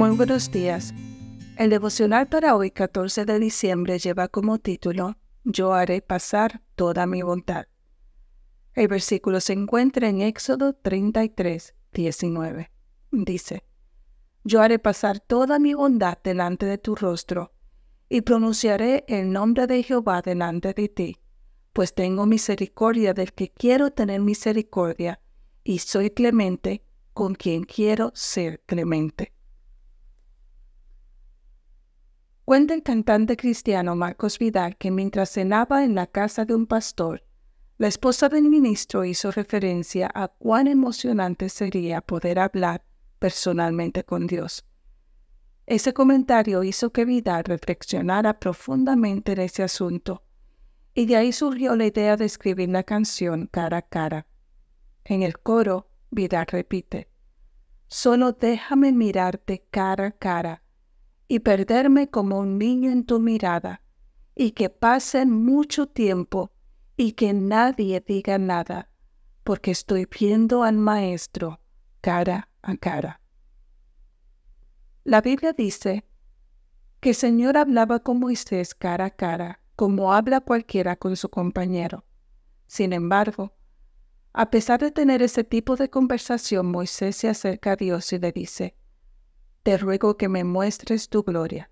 [0.00, 0.94] Muy buenos días.
[1.58, 7.20] El devocional para hoy, 14 de diciembre, lleva como título Yo haré pasar toda mi
[7.20, 7.66] bondad.
[8.72, 12.70] El versículo se encuentra en Éxodo 33, 19.
[13.10, 13.62] Dice,
[14.42, 17.52] Yo haré pasar toda mi bondad delante de tu rostro,
[18.08, 21.18] y pronunciaré el nombre de Jehová delante de ti,
[21.74, 25.20] pues tengo misericordia del que quiero tener misericordia,
[25.62, 29.34] y soy clemente con quien quiero ser clemente.
[32.50, 37.22] Cuenta el cantante cristiano Marcos Vidal que mientras cenaba en la casa de un pastor,
[37.78, 42.82] la esposa del ministro hizo referencia a cuán emocionante sería poder hablar
[43.20, 44.66] personalmente con Dios.
[45.66, 50.24] Ese comentario hizo que Vidal reflexionara profundamente en ese asunto,
[50.92, 54.26] y de ahí surgió la idea de escribir la canción cara a cara.
[55.04, 57.12] En el coro, Vidal repite,
[57.86, 60.64] Solo déjame mirarte cara a cara
[61.30, 63.82] y perderme como un niño en tu mirada,
[64.34, 66.50] y que pase mucho tiempo
[66.96, 68.90] y que nadie diga nada,
[69.44, 71.60] porque estoy viendo al Maestro
[72.00, 73.20] cara a cara.
[75.04, 76.04] La Biblia dice
[76.98, 82.04] que el Señor hablaba con Moisés cara a cara, como habla cualquiera con su compañero.
[82.66, 83.54] Sin embargo,
[84.32, 88.32] a pesar de tener ese tipo de conversación, Moisés se acerca a Dios y le
[88.32, 88.74] dice,
[89.62, 91.70] te ruego que me muestres tu gloria.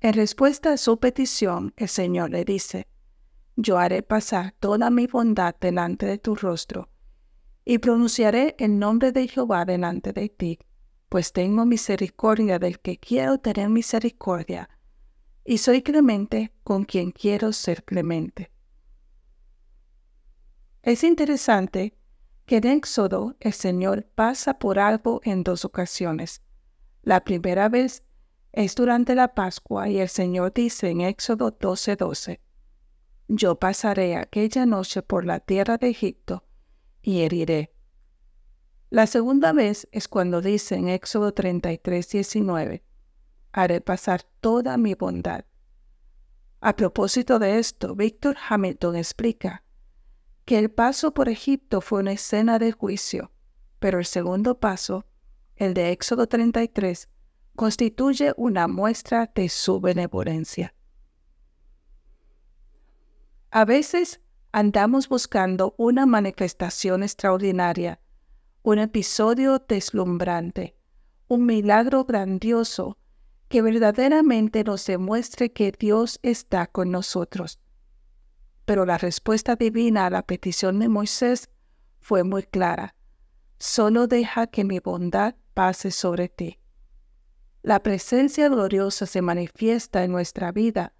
[0.00, 2.86] En respuesta a su petición, el Señor le dice,
[3.56, 6.88] yo haré pasar toda mi bondad delante de tu rostro,
[7.64, 10.58] y pronunciaré el nombre de Jehová delante de ti,
[11.08, 14.70] pues tengo misericordia del que quiero tener misericordia,
[15.44, 18.52] y soy clemente con quien quiero ser clemente.
[20.82, 21.98] Es interesante
[22.46, 26.42] que en Éxodo el Señor pasa por algo en dos ocasiones.
[27.08, 28.02] La primera vez
[28.52, 32.38] es durante la Pascua y el Señor dice en Éxodo 12:12,
[33.28, 36.44] Yo pasaré aquella noche por la tierra de Egipto
[37.00, 37.72] y heriré.
[38.90, 42.82] La segunda vez es cuando dice en Éxodo 33:19,
[43.52, 45.46] Haré pasar toda mi bondad.
[46.60, 49.64] A propósito de esto, Víctor Hamilton explica
[50.44, 53.32] que el paso por Egipto fue una escena de juicio,
[53.78, 55.07] pero el segundo paso
[55.58, 57.08] el de Éxodo 33,
[57.56, 60.74] constituye una muestra de su benevolencia.
[63.50, 64.20] A veces
[64.52, 68.00] andamos buscando una manifestación extraordinaria,
[68.62, 70.76] un episodio deslumbrante,
[71.26, 72.96] un milagro grandioso
[73.48, 77.58] que verdaderamente nos demuestre que Dios está con nosotros.
[78.66, 81.48] Pero la respuesta divina a la petición de Moisés
[81.98, 82.94] fue muy clara.
[83.58, 86.60] Solo deja que mi bondad pase sobre ti.
[87.62, 90.92] La presencia gloriosa se manifiesta en nuestra vida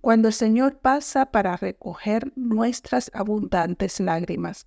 [0.00, 4.66] cuando el Señor pasa para recoger nuestras abundantes lágrimas,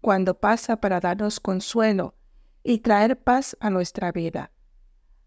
[0.00, 2.14] cuando pasa para darnos consuelo
[2.62, 4.52] y traer paz a nuestra vida,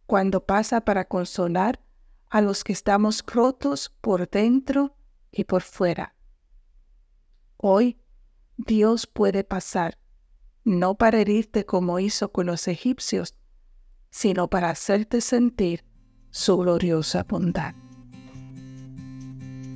[0.06, 1.82] cuando pasa para consolar
[2.30, 4.96] a los que estamos rotos por dentro
[5.34, 6.16] y por fuera.
[7.58, 8.00] Hoy
[8.56, 9.98] Dios puede pasar
[10.64, 13.36] no para herirte como hizo con los egipcios,
[14.10, 15.84] sino para hacerte sentir
[16.30, 17.74] su gloriosa bondad.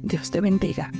[0.04, 0.92] Dios te bendiga.